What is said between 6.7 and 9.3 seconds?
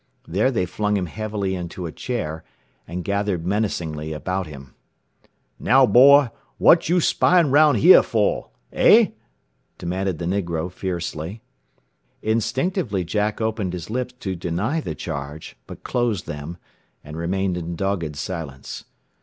yo' spyin' roun' heah fo'? Eh?"